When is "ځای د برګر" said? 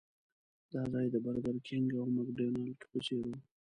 0.93-1.57